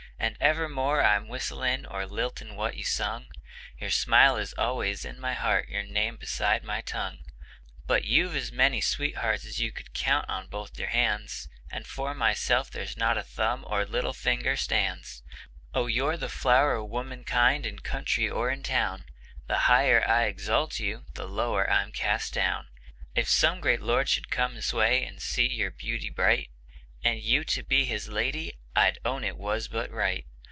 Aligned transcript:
And 0.23 0.37
evermore 0.39 1.03
I'm 1.03 1.27
whistling 1.27 1.87
or 1.87 2.05
lilting 2.05 2.55
what 2.55 2.77
you 2.77 2.83
sung, 2.83 3.25
Your 3.79 3.89
smile 3.89 4.37
is 4.37 4.53
always 4.53 5.03
in 5.03 5.19
my 5.19 5.33
heart, 5.33 5.67
your 5.67 5.81
name 5.81 6.15
beside 6.17 6.63
my 6.63 6.81
tongue; 6.81 7.23
But 7.87 8.05
you've 8.05 8.35
as 8.35 8.51
many 8.51 8.81
sweethearts 8.81 9.45
as 9.47 9.59
you'd 9.59 9.93
count 9.95 10.29
on 10.29 10.45
both 10.45 10.77
your 10.77 10.89
hands, 10.89 11.49
And 11.71 11.87
for 11.87 12.13
myself 12.13 12.69
there's 12.69 12.95
not 12.95 13.17
a 13.17 13.23
thumb 13.23 13.63
or 13.67 13.83
little 13.83 14.13
finger 14.13 14.55
stands. 14.55 15.23
Oh, 15.73 15.87
you're 15.87 16.17
the 16.17 16.29
flower 16.29 16.75
o' 16.75 16.83
womankind 16.85 17.65
in 17.65 17.79
country 17.79 18.29
or 18.29 18.51
in 18.51 18.61
town; 18.61 19.05
The 19.47 19.57
higher 19.65 20.07
I 20.07 20.25
exalt 20.25 20.77
you, 20.77 21.03
the 21.15 21.27
lower 21.27 21.67
I'm 21.67 21.91
cast 21.91 22.31
down. 22.35 22.67
If 23.15 23.27
some 23.27 23.59
great 23.59 23.81
lord 23.81 24.07
should 24.07 24.29
come 24.29 24.53
this 24.53 24.71
way, 24.71 25.03
and 25.03 25.19
see 25.19 25.47
your 25.49 25.71
beauty 25.71 26.11
bright, 26.11 26.51
And 27.03 27.19
you 27.19 27.43
to 27.45 27.63
be 27.63 27.85
his 27.85 28.07
lady, 28.07 28.53
I'd 28.73 28.99
own 29.03 29.25
it 29.25 29.35
was 29.37 29.67
but 29.67 29.91
right. 29.91 30.25